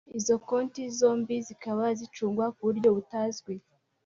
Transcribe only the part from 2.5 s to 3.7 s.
ku buryo butazwi